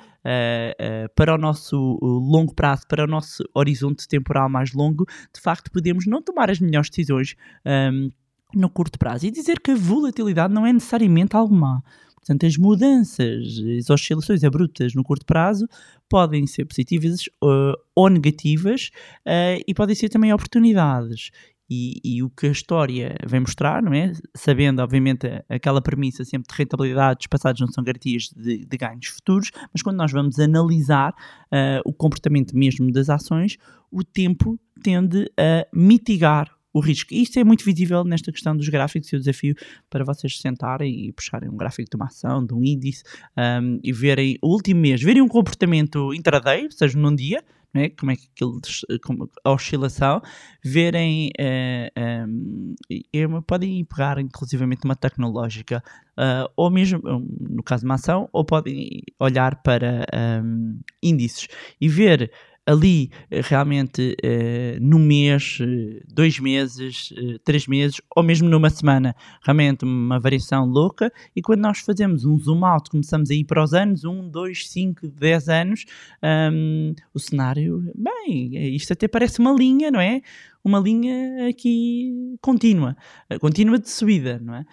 para 1.16 1.36
o 1.36 1.38
nosso 1.38 1.78
longo 2.02 2.56
prazo, 2.56 2.88
para 2.88 3.04
o 3.04 3.08
nosso 3.08 3.44
horizonte 3.54 4.08
temporal 4.08 4.50
mais 4.50 4.74
longo, 4.74 5.06
de 5.32 5.40
facto 5.40 5.72
podemos 5.72 6.08
não 6.08 6.24
tomar 6.24 6.50
as 6.50 6.60
melhores 6.60 6.90
decisões. 6.90 7.36
Um, 7.64 7.70
ehm, 7.70 8.10
no 8.54 8.70
curto 8.70 9.00
prazo 9.00 9.26
e 9.26 9.32
dizer 9.32 9.60
que 9.60 9.72
a 9.72 9.76
volatilidade 9.76 10.54
não 10.54 10.66
é 10.66 10.74
necessariamente 10.74 11.36
algo 11.36 11.56
má. 11.56 11.82
Portanto, 12.22 12.46
as 12.46 12.56
mudanças, 12.56 13.60
as 13.80 13.90
oscilações 13.90 14.44
abruptas 14.44 14.94
no 14.94 15.04
curto 15.04 15.26
prazo 15.26 15.68
podem 16.08 16.46
ser 16.46 16.66
positivas 16.66 17.26
uh, 17.44 17.74
ou 17.96 18.10
negativas 18.10 18.92
uh, 19.28 19.62
e 19.68 19.74
podem 19.74 19.96
ser 19.96 20.10
também 20.10 20.32
oportunidades. 20.32 21.32
E, 21.74 22.02
e, 22.04 22.22
o 22.22 22.30
que 22.30 22.48
a 22.48 22.52
história 22.52 23.16
vem 23.26 23.40
mostrar, 23.40 23.82
não 23.82 23.94
é? 23.94 24.12
Sabendo, 24.36 24.82
obviamente, 24.82 25.26
aquela 25.48 25.82
premissa 25.82 26.26
sempre 26.26 26.52
de 26.52 26.58
rentabilidades 26.58 27.28
passadas 27.28 27.62
não 27.62 27.68
são 27.70 27.82
garantias 27.82 28.24
de, 28.36 28.66
de 28.66 28.78
ganhos 28.78 29.08
futuros, 29.08 29.52
mas 29.74 29.82
quando 29.82 29.96
nós 29.96 30.12
vamos 30.12 30.38
analisar 30.38 31.14
uh, 31.14 31.82
o 31.86 31.94
comportamento 31.94 32.58
mesmo 32.58 32.92
das 32.92 33.10
ações, 33.10 33.58
o 33.90 34.04
tempo 34.04 34.60
tende 34.84 35.32
a 35.38 35.66
mitigar 35.74 36.54
o 36.74 36.80
risco. 36.80 37.14
E 37.14 37.22
isto 37.22 37.40
é 37.40 37.44
muito 37.44 37.64
visível 37.64 38.04
nesta 38.04 38.32
questão 38.32 38.56
dos 38.56 38.68
gráficos 38.70 39.12
e 39.12 39.16
o 39.16 39.20
desafio 39.20 39.56
para 39.90 40.04
vocês 40.04 40.40
sentarem 40.40 41.08
e 41.08 41.12
puxarem 41.12 41.50
um 41.50 41.58
gráfico 41.58 41.90
de 41.90 41.96
uma 41.96 42.06
ação, 42.06 42.46
de 42.46 42.54
um 42.54 42.64
índice 42.64 43.04
um, 43.38 43.80
e 43.84 43.92
verem 43.92 44.38
o 44.42 44.48
último 44.48 44.82
mês, 44.82 45.02
verem 45.02 45.22
um 45.22 45.28
comportamento 45.28 46.14
intraday, 46.14 46.66
ou 46.66 46.72
seja, 46.72 46.98
num 46.98 47.16
dia, 47.16 47.44
é? 47.74 47.90
como 47.90 48.12
é 48.12 48.16
que 48.16 48.28
aquilo, 48.34 48.60
como 49.04 49.30
a 49.44 49.52
oscilação, 49.52 50.22
verem, 50.64 51.32
uh, 51.40 53.36
um, 53.38 53.42
podem 53.42 53.84
pegar 53.86 54.20
inclusivamente 54.20 54.84
uma 54.84 54.96
tecnológica, 54.96 55.84
uh, 56.18 56.52
ou 56.56 56.70
mesmo, 56.70 57.02
no 57.40 57.64
caso 57.64 57.82
de 57.82 57.86
uma 57.86 57.96
ação, 57.96 58.28
ou 58.34 58.44
podem 58.44 59.02
olhar 59.20 59.62
para 59.64 60.06
um, 60.44 60.80
índices 61.02 61.48
e 61.80 61.88
ver 61.88 62.32
ali 62.66 63.10
eh, 63.30 63.42
realmente 63.44 64.16
uh, 64.24 64.80
no 64.80 65.00
mês, 65.00 65.60
uh, 65.60 66.02
dois 66.14 66.40
meses, 66.40 67.12
uh, 67.12 67.40
três 67.44 67.68
meses 67.68 68.00
ou 68.16 68.24
mesmo 68.24 68.48
numa 68.48 68.70
semana, 68.70 69.16
realmente 69.44 69.84
uma 69.84 70.20
variação 70.20 70.66
louca. 70.66 71.12
E 71.36 71.42
quando 71.42 71.62
nós 71.62 71.80
fazemos 71.80 72.26
um 72.26 72.38
zoom 72.38 72.64
out, 72.66 72.90
começamos 72.90 73.30
a 73.32 73.34
ir 73.34 73.46
para 73.46 73.64
os 73.64 73.74
anos, 73.74 74.04
um, 74.04 74.30
dois, 74.30 74.70
cinco, 74.70 75.08
dez 75.08 75.50
anos, 75.50 75.86
um, 76.24 76.94
o 77.14 77.20
cenário, 77.20 77.84
bem, 77.96 78.76
isto 78.76 78.94
até 78.94 79.08
parece 79.08 79.40
uma 79.40 79.52
linha, 79.52 79.90
não 79.92 80.00
é? 80.00 80.22
uma 80.64 80.80
linha 80.80 81.50
aqui 81.50 82.38
contínua, 82.40 82.96
contínua 83.40 83.80
de 83.80 83.90
subida, 83.90 84.40
não 84.40 84.56
é? 84.56 84.66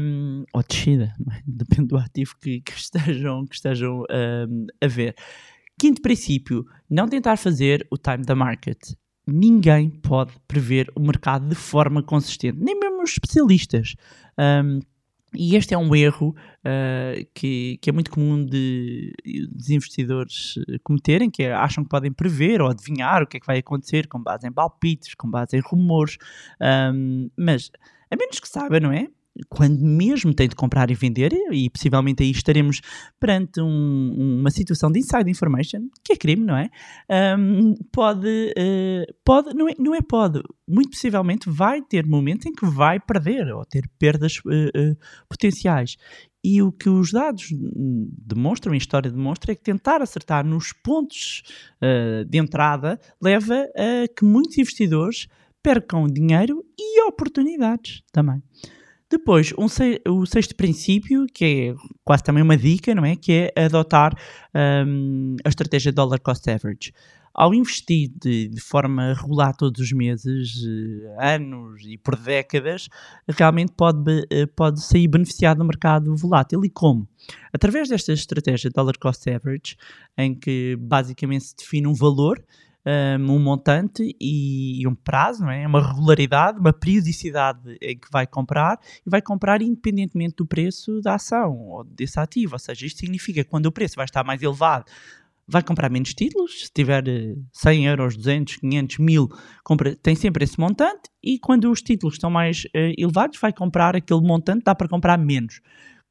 Um, 0.00 0.44
ou 0.54 0.62
descida, 0.66 1.14
é? 1.30 1.42
depende 1.46 1.88
do 1.88 1.98
ativo 1.98 2.34
que, 2.40 2.60
que 2.60 2.72
estejam, 2.76 3.46
que 3.46 3.54
estejam 3.54 4.04
um, 4.10 4.66
a 4.80 4.86
ver. 4.86 5.14
Quinto 5.78 6.02
princípio, 6.02 6.66
não 6.90 7.08
tentar 7.08 7.36
fazer 7.36 7.86
o 7.90 7.96
time 7.96 8.24
da 8.24 8.34
market. 8.34 8.78
Ninguém 9.26 9.90
pode 9.90 10.32
prever 10.48 10.90
o 10.94 11.00
mercado 11.00 11.48
de 11.48 11.54
forma 11.54 12.02
consistente, 12.02 12.58
nem 12.58 12.78
mesmo 12.78 13.02
os 13.02 13.10
especialistas. 13.10 13.94
Um, 14.38 14.80
e 15.34 15.56
este 15.56 15.74
é 15.74 15.78
um 15.78 15.94
erro 15.94 16.34
uh, 16.64 17.28
que, 17.34 17.78
que, 17.82 17.90
é 17.90 17.92
muito 17.92 18.10
comum 18.10 18.42
de, 18.42 19.12
de 19.24 19.74
investidores 19.74 20.54
cometerem, 20.82 21.30
que 21.30 21.42
é, 21.42 21.52
acham 21.52 21.84
que 21.84 21.90
podem 21.90 22.10
prever 22.10 22.62
ou 22.62 22.68
adivinhar 22.68 23.22
o 23.22 23.26
que 23.26 23.36
é 23.36 23.40
que 23.40 23.46
vai 23.46 23.58
acontecer 23.58 24.08
com 24.08 24.22
base 24.22 24.48
em 24.48 24.52
palpites, 24.52 25.14
com 25.14 25.30
base 25.30 25.56
em 25.56 25.60
rumores, 25.60 26.16
um, 26.92 27.28
mas 27.36 27.70
a 28.10 28.16
menos 28.16 28.40
que 28.40 28.48
saiba, 28.48 28.80
não 28.80 28.90
é? 28.90 29.08
Quando 29.48 29.78
mesmo 29.80 30.34
tem 30.34 30.48
de 30.48 30.54
comprar 30.54 30.90
e 30.90 30.94
vender, 30.94 31.32
e 31.52 31.70
possivelmente 31.70 32.22
aí 32.22 32.30
estaremos 32.30 32.80
perante 33.18 33.60
um, 33.60 34.38
uma 34.40 34.50
situação 34.50 34.90
de 34.90 35.00
inside 35.00 35.30
information, 35.30 35.88
que 36.04 36.12
é 36.12 36.16
crime, 36.16 36.44
não 36.44 36.56
é? 36.56 36.68
Um, 37.38 37.74
pode, 37.92 38.26
uh, 38.26 39.14
pode 39.24 39.54
não, 39.54 39.68
é, 39.68 39.74
não 39.78 39.94
é 39.94 40.00
pode, 40.00 40.42
muito 40.66 40.90
possivelmente 40.90 41.48
vai 41.48 41.82
ter 41.82 42.06
momentos 42.06 42.46
em 42.46 42.52
que 42.52 42.66
vai 42.66 42.98
perder 42.98 43.52
ou 43.52 43.64
ter 43.64 43.88
perdas 43.98 44.38
uh, 44.38 44.48
uh, 44.48 44.96
potenciais. 45.28 45.96
E 46.42 46.62
o 46.62 46.70
que 46.70 46.88
os 46.88 47.10
dados 47.10 47.48
demonstram, 47.52 48.72
a 48.72 48.76
história 48.76 49.10
demonstra, 49.10 49.52
é 49.52 49.54
que 49.56 49.62
tentar 49.62 50.00
acertar 50.00 50.46
nos 50.46 50.72
pontos 50.72 51.42
de 52.28 52.38
entrada 52.38 52.98
leva 53.20 53.66
a 53.76 54.08
que 54.16 54.24
muitos 54.24 54.56
investidores 54.56 55.26
percam 55.60 56.06
dinheiro 56.06 56.64
e 56.78 57.02
oportunidades 57.02 58.02
também. 58.12 58.40
Depois, 59.10 59.54
um, 59.56 59.66
o 60.12 60.26
sexto 60.26 60.54
princípio, 60.54 61.26
que 61.32 61.44
é 61.44 61.74
quase 62.04 62.22
também 62.22 62.42
uma 62.42 62.56
dica, 62.58 62.94
não 62.94 63.04
é? 63.06 63.16
Que 63.16 63.50
é 63.56 63.64
adotar 63.64 64.14
um, 64.86 65.36
a 65.42 65.48
estratégia 65.48 65.90
Dollar 65.90 66.20
Cost 66.20 66.48
Average. 66.50 66.92
Ao 67.32 67.54
investir 67.54 68.10
de, 68.20 68.48
de, 68.48 68.60
forma 68.60 69.14
regular 69.14 69.56
todos 69.56 69.80
os 69.80 69.92
meses, 69.92 70.54
eh, 70.66 71.34
anos 71.36 71.82
e 71.86 71.96
por 71.96 72.16
décadas, 72.16 72.88
realmente 73.28 73.72
pode, 73.76 74.26
eh, 74.28 74.44
pode 74.46 74.82
sair 74.82 75.06
beneficiado 75.06 75.58
no 75.58 75.64
mercado 75.64 76.16
volátil. 76.16 76.64
E 76.64 76.68
como? 76.68 77.08
Através 77.52 77.88
desta 77.88 78.12
estratégia 78.12 78.70
Dollar 78.74 78.98
Cost 78.98 79.30
Average, 79.30 79.76
em 80.16 80.34
que 80.34 80.76
basicamente 80.80 81.44
se 81.44 81.56
define 81.56 81.86
um 81.86 81.94
valor 81.94 82.44
um 83.20 83.38
montante 83.38 84.16
e, 84.20 84.86
um 84.86 84.94
prazo, 84.94 85.42
não 85.42 85.50
é? 85.50 85.66
uma 85.66 85.86
regularidade, 85.86 86.58
uma 86.58 86.72
periodicidade 86.72 87.76
em 87.80 87.98
que 87.98 88.08
vai 88.10 88.26
comprar 88.26 88.78
e 89.06 89.10
vai 89.10 89.20
comprar 89.20 89.60
independentemente 89.62 90.36
do 90.36 90.46
preço 90.46 91.00
da 91.00 91.14
ação 91.14 91.56
ou 91.68 91.84
desse 91.84 92.18
ativo. 92.18 92.54
Ou 92.54 92.58
seja, 92.58 92.86
isto 92.86 93.00
significa 93.00 93.44
que 93.44 93.50
quando 93.50 93.66
o 93.66 93.72
preço 93.72 93.96
vai 93.96 94.04
estar 94.04 94.24
mais 94.24 94.42
elevado, 94.42 94.84
vai 95.48 95.62
comprar 95.62 95.90
menos 95.90 96.12
títulos. 96.12 96.66
Se 96.66 96.72
tiver 96.72 97.04
100 97.52 97.86
eh, 97.86 97.90
euros, 97.90 98.16
200, 98.16 98.56
500, 98.56 98.98
1000, 98.98 99.28
compra, 99.64 99.96
tem 99.96 100.14
sempre 100.14 100.44
esse 100.44 100.60
montante. 100.60 101.10
E 101.22 101.38
quando 101.38 101.70
os 101.70 101.80
títulos 101.80 102.14
estão 102.16 102.30
mais 102.30 102.64
uh, 102.66 102.94
elevados, 102.98 103.38
vai 103.40 103.52
comprar 103.52 103.96
aquele 103.96 104.20
montante, 104.20 104.64
dá 104.64 104.74
para 104.74 104.88
comprar 104.88 105.18
menos. 105.18 105.60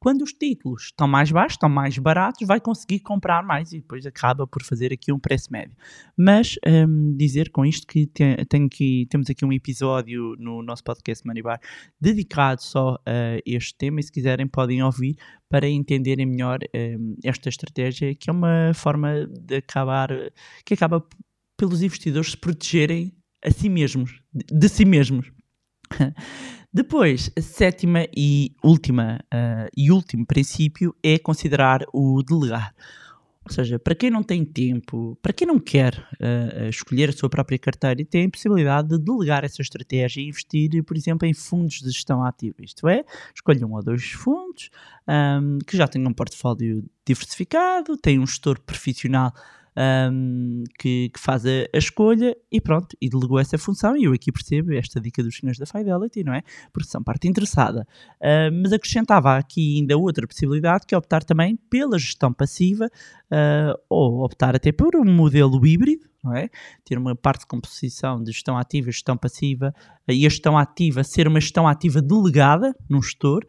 Quando 0.00 0.22
os 0.22 0.32
títulos 0.32 0.84
estão 0.84 1.08
mais 1.08 1.32
baixos, 1.32 1.54
estão 1.54 1.68
mais 1.68 1.98
baratos, 1.98 2.46
vai 2.46 2.60
conseguir 2.60 3.00
comprar 3.00 3.42
mais 3.42 3.72
e 3.72 3.80
depois 3.80 4.06
acaba 4.06 4.46
por 4.46 4.62
fazer 4.62 4.92
aqui 4.92 5.12
um 5.12 5.18
preço 5.18 5.52
médio. 5.52 5.74
Mas 6.16 6.56
um, 6.66 7.16
dizer 7.16 7.50
com 7.50 7.64
isto 7.64 7.84
que, 7.86 8.06
que 8.70 9.06
temos 9.10 9.28
aqui 9.28 9.44
um 9.44 9.52
episódio 9.52 10.36
no 10.38 10.62
nosso 10.62 10.84
podcast 10.84 11.24
Bar 11.42 11.60
dedicado 12.00 12.62
só 12.62 12.96
a 13.04 13.40
este 13.44 13.74
tema 13.76 13.98
e 13.98 14.02
se 14.04 14.12
quiserem 14.12 14.46
podem 14.46 14.82
ouvir 14.82 15.16
para 15.48 15.68
entenderem 15.68 16.26
melhor 16.26 16.60
um, 16.74 17.16
esta 17.24 17.48
estratégia 17.48 18.14
que 18.14 18.30
é 18.30 18.32
uma 18.32 18.72
forma 18.74 19.26
de 19.26 19.56
acabar, 19.56 20.10
que 20.64 20.74
acaba 20.74 21.04
pelos 21.56 21.82
investidores 21.82 22.30
se 22.30 22.36
protegerem 22.36 23.12
a 23.44 23.50
si 23.50 23.68
mesmos, 23.68 24.22
de 24.32 24.68
si 24.68 24.84
mesmos. 24.84 25.32
Depois, 26.78 27.28
a 27.36 27.40
sétima 27.40 28.06
e 28.16 28.52
última 28.62 29.18
uh, 29.34 29.68
e 29.76 29.90
último 29.90 30.24
princípio 30.24 30.94
é 31.02 31.18
considerar 31.18 31.84
o 31.92 32.22
delegar. 32.22 32.72
Ou 33.44 33.52
seja, 33.52 33.80
para 33.80 33.96
quem 33.96 34.10
não 34.10 34.22
tem 34.22 34.44
tempo, 34.44 35.18
para 35.20 35.32
quem 35.32 35.44
não 35.44 35.58
quer 35.58 35.98
uh, 35.98 36.68
escolher 36.68 37.08
a 37.08 37.12
sua 37.12 37.28
própria 37.28 37.58
carteira 37.58 38.00
e 38.00 38.04
tem 38.04 38.26
a 38.26 38.30
possibilidade 38.30 38.90
de 38.90 38.98
delegar 39.00 39.44
essa 39.44 39.60
estratégia 39.60 40.20
e 40.20 40.28
investir, 40.28 40.84
por 40.84 40.96
exemplo, 40.96 41.26
em 41.26 41.34
fundos 41.34 41.80
de 41.80 41.90
gestão 41.90 42.22
ativa. 42.22 42.54
Isto 42.60 42.86
é, 42.86 43.04
escolha 43.34 43.66
um 43.66 43.74
ou 43.74 43.82
dois 43.82 44.12
fundos 44.12 44.70
um, 45.08 45.58
que 45.66 45.76
já 45.76 45.88
tenham 45.88 46.08
um 46.08 46.14
portfólio 46.14 46.84
diversificado, 47.04 47.96
tem 47.96 48.20
um 48.20 48.26
gestor 48.26 48.60
profissional 48.60 49.32
um, 49.78 50.64
que, 50.78 51.08
que, 51.10 51.20
faz 51.20 51.46
a, 51.46 51.50
a, 51.72 51.78
escolha 51.78 52.36
e 52.50 52.60
pronto, 52.60 52.96
e 53.00 53.08
delegou 53.08 53.38
essa 53.38 53.56
função. 53.56 53.96
E 53.96 54.04
eu 54.04 54.12
aqui 54.12 54.32
percebo 54.32 54.72
esta 54.74 55.00
dica 55.00 55.22
dos 55.22 55.36
senhores 55.36 55.58
da 55.58 55.66
Fidelity, 55.66 56.24
não 56.24 56.34
é? 56.34 56.42
Porque 56.72 56.88
são 56.88 57.02
parte 57.02 57.28
interessada. 57.28 57.86
Uh, 58.20 58.50
mas 58.60 58.72
acrescentava 58.72 59.36
aqui 59.36 59.78
ainda 59.78 59.96
outra 59.96 60.26
possibilidade, 60.26 60.84
que 60.86 60.94
é 60.94 60.98
optar 60.98 61.22
também 61.22 61.56
pela 61.70 61.98
gestão 61.98 62.32
passiva 62.32 62.86
uh, 62.86 63.78
ou 63.88 64.24
optar 64.24 64.56
até 64.56 64.72
por 64.72 64.96
um 64.96 65.04
modelo 65.04 65.64
híbrido, 65.64 66.08
não 66.24 66.34
é? 66.34 66.48
Ter 66.84 66.98
uma 66.98 67.14
parte 67.14 67.42
de 67.42 67.46
composição 67.46 68.22
de 68.22 68.32
gestão 68.32 68.58
ativa 68.58 68.88
e 68.88 68.92
gestão 68.92 69.16
passiva, 69.16 69.72
e 70.08 70.26
a 70.26 70.28
gestão 70.28 70.58
ativa 70.58 71.04
ser 71.04 71.28
uma 71.28 71.40
gestão 71.40 71.68
ativa 71.68 72.02
delegada 72.02 72.74
num 72.88 73.00
gestor, 73.00 73.44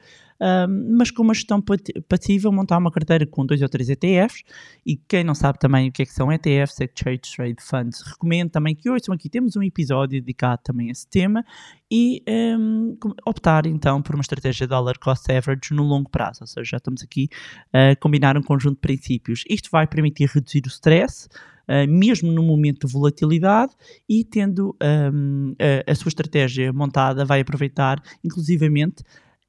mas 0.98 1.12
com 1.12 1.24
uma 1.24 1.34
gestão 1.34 1.64
passiva, 2.08 2.52
montar 2.52 2.78
uma 2.78 2.92
carteira 2.92 3.26
com 3.26 3.46
dois 3.46 3.62
ou 3.62 3.70
três 3.70 3.90
ETFs. 3.90 4.44
E 4.86 4.96
quem 4.96 5.24
não 5.24 5.36
sabe 5.36 5.60
também 5.60 5.90
o 5.90 5.92
que 5.92 6.04
é 6.04 6.06
que 6.06 6.14
são 6.14 6.32
ETFs, 6.32 6.80
Exchange 6.80 7.22
Trade 7.36 7.62
Funds, 7.62 8.02
recomendo 8.02 8.50
também 8.50 8.76
que 8.76 8.90
ouçam 8.90 9.14
aqui. 9.14 9.30
Temos 9.30 9.56
um 9.56 9.64
episódio 9.64 10.20
dedicado 10.20 10.62
também 10.64 10.90
a 10.90 10.92
esse 10.92 11.08
tema 11.08 11.44
e 11.92 12.24
um, 12.28 12.98
optar 13.26 13.66
então 13.66 14.02
por 14.02 14.16
uma 14.16 14.22
estratégia 14.22 14.66
de 14.66 14.70
dollar 14.70 14.98
cost 15.00 15.32
average 15.32 15.74
no 15.74 15.84
longo 15.84 16.10
prazo, 16.10 16.40
ou 16.42 16.48
seja, 16.48 16.72
já 16.72 16.78
estamos 16.78 17.02
aqui 17.02 17.28
a 17.74 17.96
combinar 17.96 18.38
um 18.38 18.44
conjunto 18.44 18.76
de 18.76 18.82
princípios. 18.82 19.44
Isto 19.50 19.70
vai 19.72 19.88
permitir 19.88 20.30
reduzir 20.34 20.62
o 20.66 20.70
stress, 20.70 21.28
uh, 21.68 21.88
mesmo 21.90 22.32
no 22.32 22.44
momento 22.44 22.86
de 22.86 22.94
volatilidade, 22.94 23.74
e 24.08 24.24
tendo 24.24 24.76
um, 24.82 25.56
a, 25.60 25.92
a, 25.92 25.96
sua 25.96 26.10
estratégia 26.10 26.72
montada, 26.72 27.26
vai 27.26 27.42
aproveitar 27.42 28.02
inclusivamente 28.24 29.04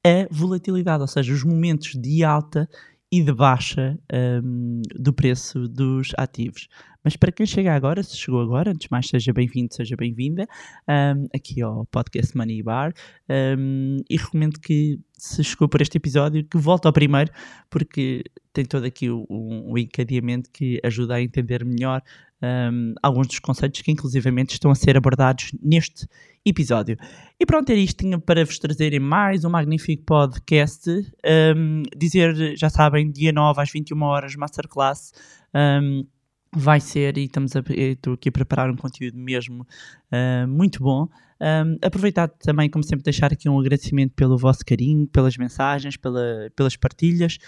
a 0.05 0.27
volatilidade, 0.31 1.01
ou 1.01 1.07
seja, 1.07 1.33
os 1.33 1.43
momentos 1.43 1.93
de 1.95 2.23
alta 2.23 2.67
e 3.11 3.21
de 3.21 3.33
baixa 3.33 3.97
um, 4.43 4.81
do 4.95 5.11
preço 5.11 5.67
dos 5.67 6.11
ativos. 6.17 6.67
Mas 7.03 7.17
para 7.17 7.31
quem 7.31 7.45
chega 7.45 7.73
agora, 7.73 8.01
se 8.03 8.15
chegou 8.15 8.41
agora, 8.41 8.71
antes 8.71 8.85
de 8.85 8.91
mais, 8.91 9.07
seja 9.07 9.33
bem-vindo, 9.33 9.73
seja 9.73 9.95
bem-vinda 9.97 10.47
um, 10.87 11.27
aqui 11.35 11.61
ao 11.61 11.85
podcast 11.87 12.37
Money 12.37 12.63
Bar 12.63 12.93
um, 13.57 13.97
e 14.09 14.17
recomendo 14.17 14.59
que 14.59 14.99
se 15.17 15.43
chegou 15.43 15.67
por 15.67 15.81
este 15.81 15.97
episódio 15.97 16.45
que 16.45 16.57
volte 16.57 16.85
ao 16.85 16.93
primeiro 16.93 17.31
porque 17.69 18.23
tem 18.53 18.65
todo 18.65 18.85
aqui 18.85 19.09
um, 19.09 19.25
um 19.29 19.77
encadeamento 19.77 20.49
que 20.51 20.79
ajuda 20.83 21.15
a 21.15 21.21
entender 21.21 21.63
melhor 21.63 22.01
um, 22.41 22.93
alguns 23.01 23.27
dos 23.27 23.39
conceitos 23.39 23.81
que 23.81 23.91
inclusivamente 23.91 24.53
estão 24.53 24.71
a 24.71 24.75
ser 24.75 24.97
abordados 24.97 25.51
neste 25.61 26.07
episódio. 26.43 26.97
E 27.39 27.45
pronto, 27.45 27.69
era 27.69 27.79
isto 27.79 28.03
tinha 28.03 28.19
para 28.19 28.43
vos 28.43 28.57
trazerem 28.57 28.99
mais 28.99 29.45
um 29.45 29.49
magnífico 29.49 30.03
podcast. 30.03 30.89
Um, 31.55 31.83
dizer, 31.95 32.57
já 32.57 32.69
sabem, 32.69 33.11
dia 33.11 33.31
9 33.31 33.61
às 33.61 33.71
21 33.71 34.01
horas, 34.01 34.35
Masterclass. 34.35 35.13
Um, 35.53 36.05
vai 36.53 36.79
ser, 36.79 37.17
e 37.17 37.25
estamos 37.25 37.55
a, 37.55 37.63
estou 37.69 38.13
aqui 38.13 38.29
a 38.29 38.31
preparar 38.31 38.69
um 38.69 38.75
conteúdo 38.75 39.17
mesmo 39.17 39.65
uh, 40.11 40.47
muito 40.47 40.81
bom. 40.83 41.07
Um, 41.41 41.75
aproveitar 41.81 42.27
também, 42.27 42.69
como 42.69 42.83
sempre, 42.83 43.03
deixar 43.03 43.33
aqui 43.33 43.49
um 43.49 43.59
agradecimento 43.59 44.13
pelo 44.13 44.37
vosso 44.37 44.63
carinho, 44.63 45.07
pelas 45.07 45.35
mensagens, 45.37 45.97
pela, 45.97 46.51
pelas 46.55 46.75
partilhas 46.75 47.39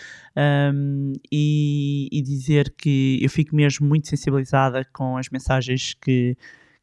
um, 0.74 1.14
e, 1.32 2.10
e, 2.12 2.22
dizer 2.24 2.74
que 2.76 3.20
eu 3.22 3.30
fico 3.30 3.56
mesmo 3.56 3.88
muito 3.88 4.08
sensibilizada 4.08 4.84
com 4.92 5.16
as 5.16 5.30
mensagens 5.30 5.94
que, 5.94 6.36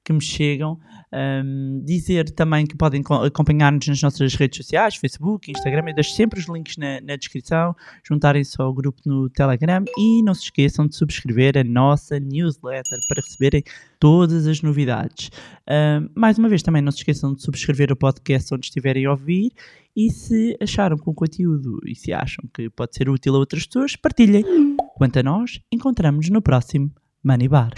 que 0.05 0.13
me 0.13 0.21
chegam. 0.21 0.79
Um, 1.13 1.83
dizer 1.85 2.31
também 2.31 2.65
que 2.65 2.77
podem 2.77 3.03
acompanhar-nos 3.27 3.87
nas 3.89 4.01
nossas 4.01 4.35
redes 4.35 4.59
sociais, 4.59 4.95
Facebook, 4.95 5.51
Instagram, 5.51 5.89
eu 5.89 5.95
deixo 5.95 6.15
sempre 6.15 6.39
os 6.39 6.47
links 6.47 6.77
na, 6.77 7.01
na 7.01 7.17
descrição, 7.17 7.75
juntarem-se 8.05 8.61
ao 8.63 8.73
grupo 8.73 9.01
no 9.05 9.29
Telegram 9.29 9.85
e 9.99 10.23
não 10.23 10.35
se 10.35 10.45
esqueçam 10.45 10.87
de 10.87 10.95
subscrever 10.95 11.59
a 11.59 11.65
nossa 11.65 12.21
newsletter 12.21 12.99
para 13.09 13.23
receberem 13.23 13.63
todas 13.99 14.47
as 14.47 14.63
novidades. 14.63 15.31
Um, 15.69 16.09
mais 16.15 16.39
uma 16.39 16.49
vez, 16.49 16.63
também 16.63 16.83
não 16.83 16.93
se 16.93 16.99
esqueçam 16.99 17.35
de 17.35 17.43
subscrever 17.43 17.93
o 17.93 17.97
podcast 17.97 18.55
onde 18.55 18.67
estiverem 18.67 19.07
a 19.07 19.11
ouvir 19.11 19.53
e 19.97 20.11
se 20.11 20.57
acharam 20.61 20.97
com 20.97 21.11
o 21.11 21.15
conteúdo 21.15 21.81
e 21.85 21.95
se 21.97 22.13
acham 22.13 22.45
que 22.55 22.71
pode 22.71 22.95
ser 22.95 23.09
útil 23.09 23.35
a 23.35 23.39
outras 23.39 23.67
pessoas, 23.67 23.97
partilhem. 23.97 24.45
Quanto 24.95 25.19
a 25.19 25.23
nós, 25.23 25.61
encontramos 25.73 26.29
no 26.31 26.41
próximo 26.41 26.93
Money 27.25 27.49
Bar. 27.49 27.73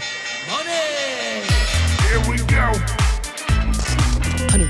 here 2.13 2.29
we 2.29 2.37
go. 2.45 2.71
Honey, 4.51 4.69